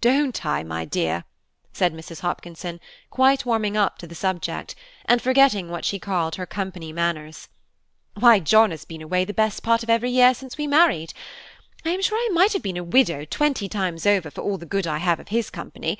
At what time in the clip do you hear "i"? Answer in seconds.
0.46-0.62, 11.84-11.90, 12.16-12.30, 14.86-14.96